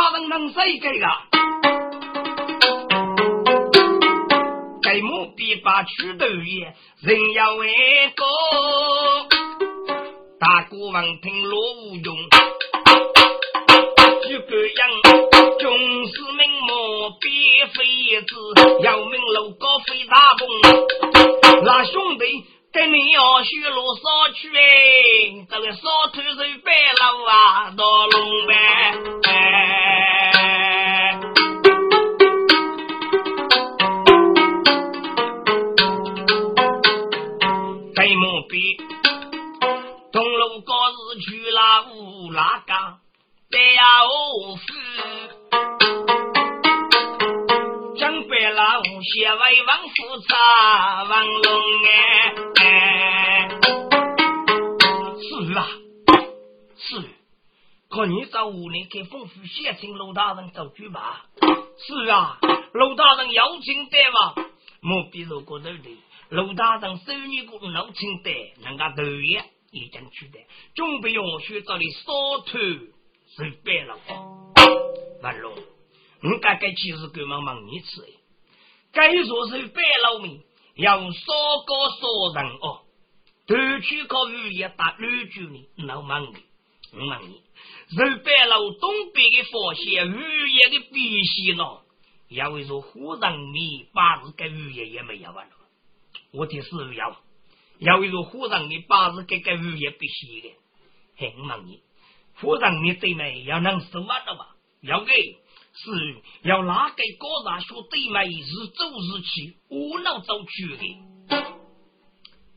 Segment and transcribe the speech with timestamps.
[0.00, 1.06] 大人能谁给个？
[4.82, 7.68] 给母必把曲头也，人要为
[8.16, 8.24] 个。
[10.40, 12.16] 大国王听罗无用，
[14.22, 14.90] 诸葛亮
[15.58, 15.68] 军
[16.08, 20.48] 师名目别非子，要命楼高飞大风，
[21.62, 22.24] 那兄弟。
[22.72, 24.60] 跟你要修路少去哎，
[25.50, 25.82] 这个少
[26.14, 29.19] 头是白路啊，到龙门
[44.56, 44.72] 府，
[47.96, 51.90] 江北老写为王府查王龙哎。
[57.88, 61.26] 可你找屋里给丰富写请陆大人走去吧。
[61.76, 62.38] 是啊，
[62.72, 64.34] 陆大人邀请的嘛。
[64.80, 68.30] 莫比如果头的，陆大人收你个老请的，
[68.62, 70.38] 人家头也已经去的，
[70.74, 72.58] 准备用学到的烧头
[73.36, 73.96] 是白了。
[75.22, 78.02] 文龙，你该该其实给忙忙你吃，
[78.92, 80.42] 该说是白老命，
[80.74, 81.32] 要烧
[81.66, 82.80] 高烧人哦。
[83.46, 86.38] 头去靠雨也打绿句呢，老忙的，
[86.92, 87.42] 我问你。
[87.90, 91.64] 肉白老东北的佛县雨夜的必须呢，
[92.28, 95.52] 要为说湖人民八字跟雨夜也没有完了。
[96.32, 97.20] 我的是要，
[97.78, 100.54] 要为说湖人民八字跟跟雨夜必须的。
[101.16, 101.82] 嘿，我问你，
[102.40, 104.48] 湖人民对面要能什么的吧？
[104.82, 110.82] 要给是要哪个高大学对面日走日去，无脑走去的，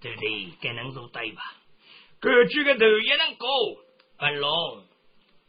[0.02, 0.48] 对不对？
[0.62, 1.42] 该能做对吧？
[2.20, 3.48] 各举个头也能过，
[4.20, 4.84] 文龙。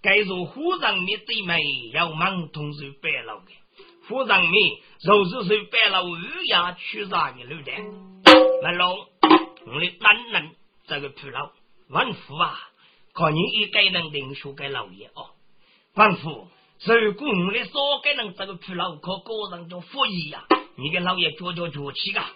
[0.03, 1.59] 该说夫人面对面
[1.93, 3.47] 要忙通是白老的，
[4.07, 4.53] 夫人面
[5.03, 7.73] 若是是白老鱼牙去啥的路的，
[8.63, 8.99] 文龙，
[9.67, 10.57] 我的男人
[10.87, 11.53] 这个疲劳，
[11.89, 12.59] 文夫啊，
[13.17, 15.31] 看你应该能领受给老爷哦，
[15.95, 16.49] 文夫，
[16.85, 17.71] 如果我的少
[18.03, 20.45] 给人这个疲劳，可个人就福义呀，
[20.75, 22.27] 你给老爷脚脚脚气啊。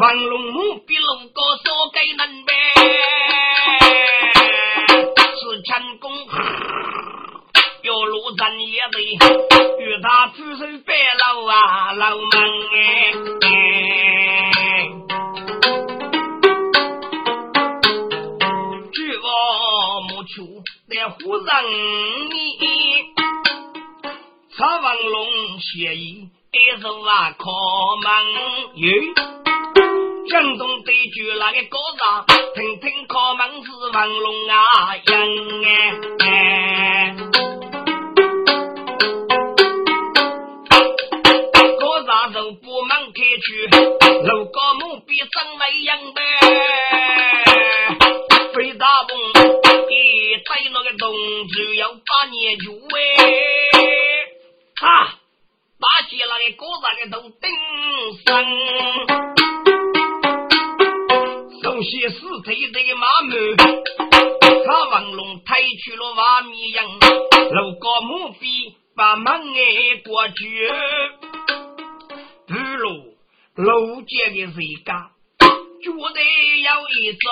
[0.00, 0.95] 王龙母比龙哥
[20.96, 21.46] 出来护人
[22.30, 22.32] 你，
[24.56, 25.28] 查王龙
[25.60, 27.52] 协议一手啊靠
[28.02, 28.10] 门
[28.76, 28.88] 哟。
[30.30, 32.24] 江中对句那个高上，
[32.54, 35.12] 听听靠门是王龙啊，应
[36.24, 37.14] 哎，
[41.78, 43.68] 高上走不门开去，
[44.24, 45.28] 楼高木比真
[45.58, 46.20] 没样的，
[48.54, 49.12] 飞大风，
[50.46, 51.12] 推那个洞
[51.48, 52.98] 就要把年住哎，
[54.86, 55.18] 啊，
[55.80, 57.44] 把起那个高上的都顶
[58.24, 58.26] 上。
[61.82, 63.30] 些死腿的马木，
[64.64, 70.72] 他王龙抬去了瓦米羊，路过墓碑把门挨过去，
[72.46, 73.14] 不如
[73.56, 75.10] 路街的谁家，
[75.86, 76.20] 绝对
[76.62, 76.70] 有
[77.00, 77.30] 一座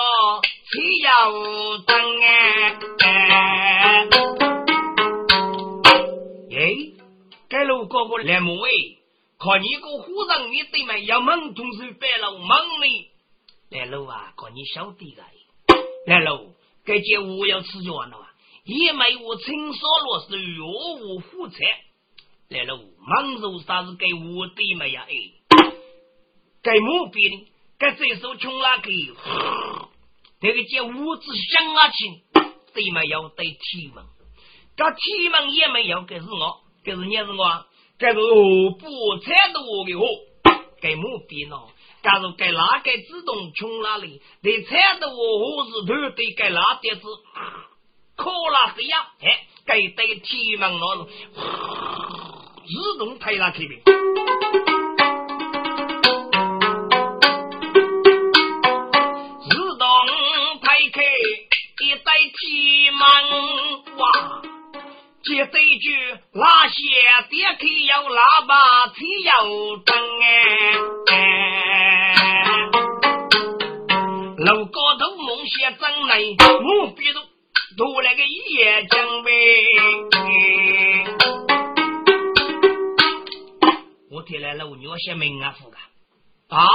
[0.71, 4.07] 汽油灯哎！
[6.49, 6.93] 耶，
[7.49, 8.69] 该路过个来木哎，
[9.37, 12.47] 看你个夫人，你对面要门同时摆了门
[12.81, 13.09] 里。
[13.71, 15.21] 来路啊，看你晓得个。
[16.07, 16.53] 来路，
[16.85, 18.31] 该件我要吃药了啊！
[18.63, 20.65] 也没我青烧罗是药
[21.01, 21.57] 物副菜。
[22.47, 25.05] 来路，忙着啥子给我的没呀？
[25.09, 25.13] 哎，
[26.63, 27.47] 该目标的，
[27.77, 28.91] 该这手穷拉给，
[30.41, 32.21] 那个叫物质香啊亲，
[32.73, 34.03] 对没有对提门，
[34.77, 37.65] 这提门也没有，该是我，该是你是我，
[37.97, 40.07] 该是我不菜的我给我，
[40.81, 41.63] 该目标呢？
[42.01, 47.07] 假如该哪个自动穷哪里，你猜的我何是头对该哪点子，
[48.15, 49.07] 可拉是呀？
[49.21, 51.11] 哎，该对提门那是
[52.65, 53.75] 自动推拉去的，
[61.77, 63.01] 一代急忙
[63.97, 64.41] 哇，
[65.23, 65.91] 接对句
[66.31, 66.79] 拉些
[67.29, 68.95] 爹可有喇叭才
[69.25, 69.43] 要
[69.83, 71.11] 等哎。
[74.37, 77.19] 楼高头梦些真美，我比如
[77.75, 79.29] 读那个夜景呗。
[84.11, 85.77] 我提来老牛些命啊，富个
[86.55, 86.65] 啊。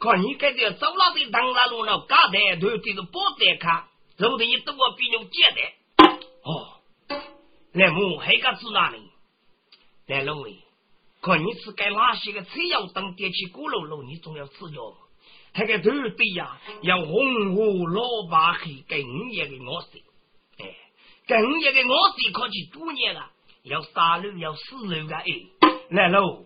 [0.00, 3.84] 看你这条走了的当拉路了，刚才都对着包在看，
[4.16, 6.12] 走的一多比牛简单。
[6.44, 7.20] 哦，
[7.72, 9.02] 来母还个住哪里？
[10.06, 10.56] 来了喂，
[11.20, 14.94] 看你是该哪些个车要等点起鼓楼楼，你总要吃药。
[15.54, 19.98] 那个土地呀，要红火老八黑，给五爷的我死，
[20.58, 20.76] 哎，
[21.26, 23.30] 给五爷的我死可去多年了，
[23.64, 25.24] 要杀戮要死戮的哎，
[25.90, 26.44] 来喽，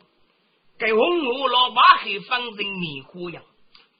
[0.83, 3.41] 给红我老八黑放成迷糊样，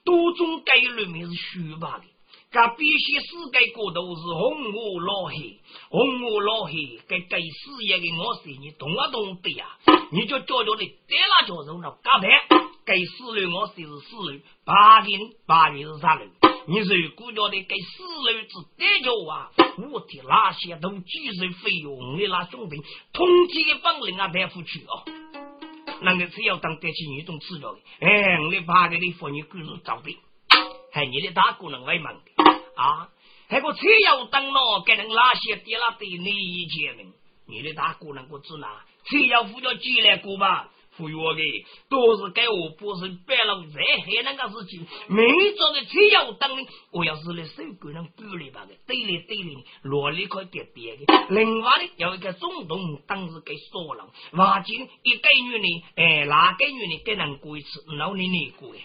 [0.03, 2.03] 多种概率面是虚吧的。
[2.51, 6.73] 噶必须世界国都是红我老黑，红我老黑，
[7.07, 9.65] 给给事业的我死你懂啊懂的呀？
[10.11, 12.27] 你就叫叫你得了叫肉了，嘎的。
[12.85, 16.29] 给死人我是死人，八斤八斤是啥人？
[16.67, 19.51] 你如果叫你给死人之代价啊，
[19.89, 22.75] 我替那些都几十费用，你那兄弟
[23.13, 25.22] 通缉的本领啊，带不去哦。
[26.03, 30.17] 那个只要当得起你种吃药的，哎，你八个的服你狗日找的，
[30.91, 32.43] 还你的大姑娘为忙的
[32.75, 33.09] 啊？
[33.49, 37.13] 还个车要等咯，给人拉些跌了的你一件呢，
[37.47, 38.83] 你的大姑娘我知哪？
[39.05, 40.69] 车要付叫几来过吧？
[40.95, 41.41] 服药的
[41.89, 45.25] 都是给我不是白了再黑那个事情，明
[45.57, 46.51] 早的车要等，
[46.91, 51.05] 我要是来手工人补了吧的，对了对了，罗里可点别的。
[51.29, 58.83] 另外呢，有一个总统当时给说了，话金一个女的，哎，哪个女的给人过一次，老年年过哎。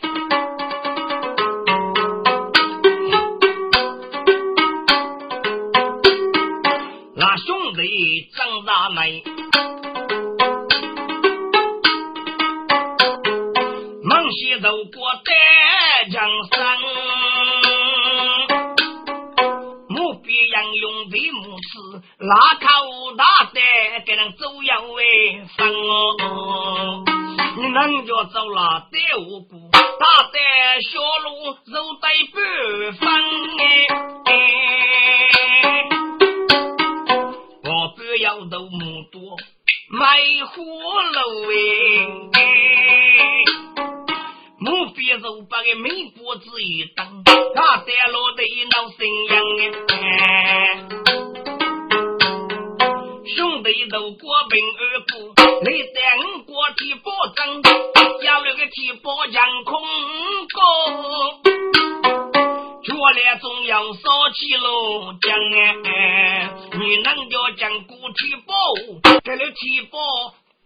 [7.14, 9.22] 那兄弟张大美。
[14.38, 15.34] 西走过丹
[16.12, 16.78] 江山，
[19.88, 22.64] 木笔杨用的木子，拉口
[23.16, 23.54] 大山
[24.06, 27.02] 给人走要为分哦。
[27.56, 30.32] 你能叫走了得无辜，大山
[30.84, 32.36] 小路走得半
[32.94, 33.02] 分
[34.24, 34.30] 哎。
[37.64, 39.36] 我不要都木多
[39.90, 41.18] 卖火炉
[42.34, 42.38] 哎。
[44.70, 49.42] 我别走把个美国子一当，他带落的一闹新样
[49.88, 50.84] 哎。
[53.34, 57.62] 兄弟都过平而过，你带我过提包证，
[58.22, 59.80] 加了个提包将空
[60.52, 60.60] 过，
[62.84, 65.34] 脚来总要烧起喽将
[65.84, 68.54] 哎，你能叫将过提包，
[69.24, 69.98] 给了提包。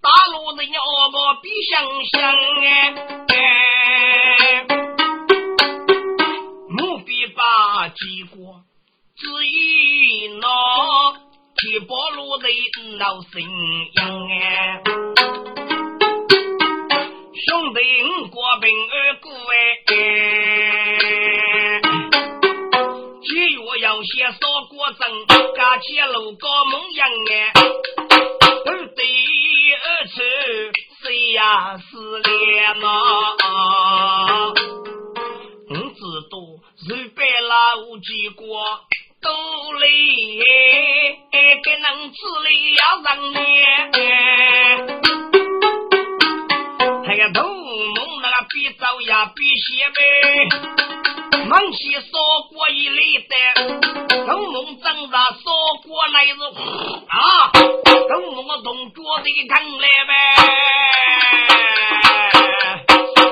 [0.03, 0.81] 大路人要
[1.13, 1.71] 么比想
[2.11, 2.35] 想
[3.29, 3.37] 哎，
[6.69, 8.65] 目必把结果
[9.17, 10.47] 只一闹，
[11.57, 12.51] 提包路人
[12.99, 13.33] 闹心
[13.95, 14.83] 样哎，
[17.47, 17.79] 兄弟
[18.29, 19.55] 过平而过哎，
[23.23, 24.35] 节约要些少
[24.69, 25.01] 过正，
[25.55, 27.33] 加起路高梦样哎。
[28.65, 29.01] 都对
[29.93, 30.15] 儿子
[31.03, 31.83] 谁呀是
[32.19, 32.89] 连嘛？
[35.69, 36.35] 我知道
[36.89, 37.53] 日本老
[37.99, 38.41] 几个
[39.21, 39.29] 都
[39.75, 39.85] 来，
[41.63, 42.17] 给能治
[42.49, 43.39] 理要人呢。
[47.05, 50.01] 那个头蒙那个比早呀比些呗，
[51.53, 52.09] 忙些说
[52.51, 53.35] 过一类的，
[54.27, 55.53] 头蒙长大说
[55.87, 56.33] 过来是
[57.09, 57.53] 啊。
[58.09, 60.11] 等我们同桌的看来呗，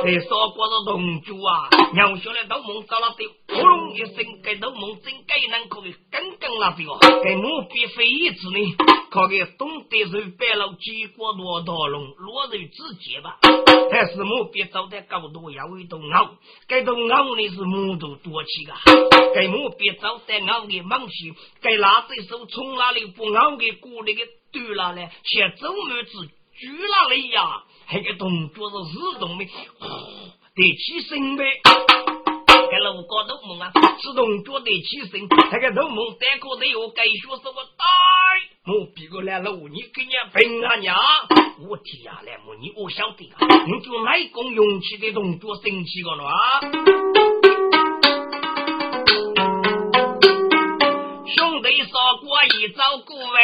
[0.05, 8.59] 你说过是同桌啊，娘下来都梦到了的，扑隆一声给都梦真该能可以刚刚那的哦，给我别非一子呢，
[9.11, 13.39] 可给东得是白了几国多道龙落入自己吧，
[13.93, 18.73] 还是我别走得高度要一头牛，该头牛呢是木头多起个，
[19.35, 24.21] 该我别走在牛的猛西，该拿这手从哪里不牛的过那个。
[24.53, 26.29] 对了嘞，像周妹子
[26.59, 27.63] 举了嘞呀，
[27.93, 29.45] 那个动作是自动的，
[30.55, 31.45] 得起身呗。
[32.71, 37.85] 给路高头梦啊，自动作得起身，那个头梦单口得有该说什么带，
[38.73, 40.97] 我比过来路，你给你平啊娘，
[41.69, 42.55] 我提下来么？
[42.61, 46.61] 你我晓得啊，你就哪种勇气的动作生气个了啊？
[51.27, 53.35] 兄弟说过一早过完，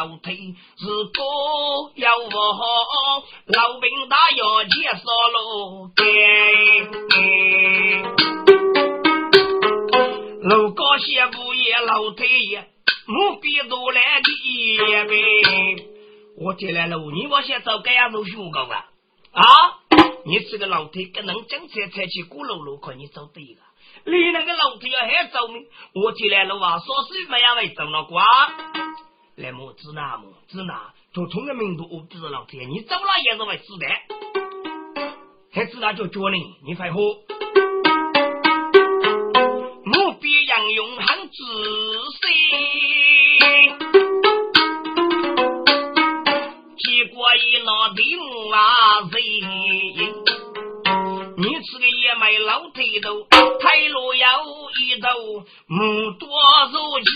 [0.00, 2.30] 踩楼梯，如果要我，
[3.46, 5.02] 老兵大要介绍
[5.34, 6.02] 路给。
[10.42, 12.66] 楼高些不也楼梯也，
[13.06, 15.84] 目标都来的呗。
[16.38, 18.86] 我进来了，你我先找这样路修高啊！
[19.32, 19.44] 啊，
[20.24, 23.60] 你这个楼梯跟能正踩踩起鼓楼楼，看你走对个。
[24.06, 25.60] 你那个楼梯要还走呢？
[25.94, 27.26] 我进来了哇，说是。
[27.28, 28.24] 没样会走了瓜。
[29.40, 33.86] 来么子那么子那，就从个名度我不是老天，你走了也是会死的。
[35.50, 37.24] 还知道就叫你，你快喝，我
[40.20, 41.36] 别杨勇很仔
[51.40, 54.26] 你吃个野麦老腿头，台路有
[54.82, 55.08] 一头
[55.68, 56.28] 木多
[56.70, 57.10] 如鸡。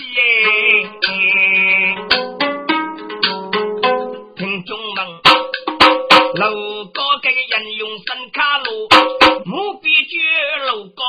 [4.35, 5.07] 听众们，
[6.37, 8.89] 楼高给人用声卡路，
[9.45, 10.17] 木必绝
[10.69, 11.05] 楼高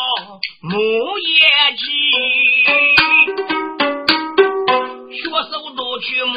[0.60, 0.77] 木
[1.17, 1.38] 业
[1.77, 1.86] 绩。
[5.13, 6.36] 学手多去木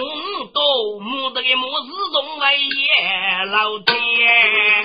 [0.55, 4.78] 多，木的个木是中外野老天。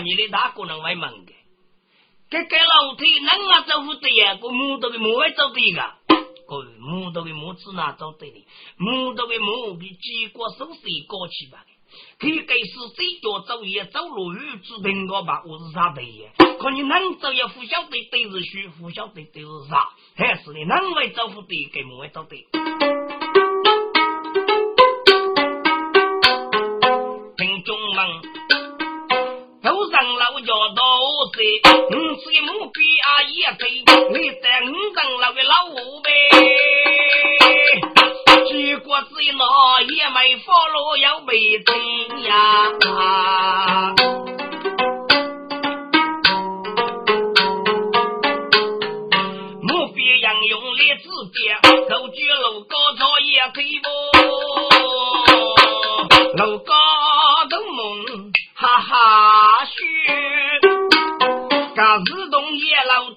[0.00, 1.32] 你的大姑娘会问的，
[2.30, 4.34] 这个老腿能啊走不对呀？
[4.36, 5.80] 个木头的木会走对个，
[6.46, 8.46] 个木头的木子哪走对的？
[8.76, 11.64] 木头的木比几个手势高起吧
[12.18, 15.42] 可以给是谁脚走也走路与指平个吧？
[15.46, 16.30] 我是啥对呀？
[16.60, 21.56] 可你能走也不晓得对是虚，不晓得对是啥，还是你能会走不对，
[31.26, 31.38] 给木会走对。
[31.98, 33.62] 五十个木笔啊，也飞，
[34.12, 36.08] 你在五层楼的老五呗。
[38.46, 39.44] 结果子一拿
[39.88, 41.74] 也没发落要被追
[42.24, 42.32] 呀。
[49.62, 51.58] 木笔杨用来指点，
[51.90, 54.17] 楼居楼高照也可以不？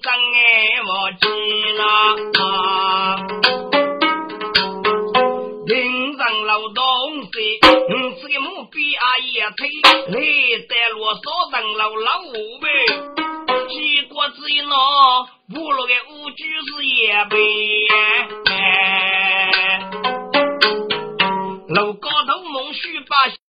[0.00, 0.44] 张哎，
[0.86, 1.26] 我记
[1.78, 1.82] 了。
[5.66, 5.70] 平
[6.18, 6.82] 常老东
[7.22, 7.28] 西，
[7.60, 9.60] 这个木笔阿姨推，
[10.08, 10.14] 来
[10.68, 11.20] 带罗少
[11.52, 12.64] 人老老五呗。
[13.68, 13.74] 结
[14.08, 14.74] 果只一拿，
[15.54, 17.36] 部落的五句是也呗。
[21.68, 23.41] 楼高头梦须把。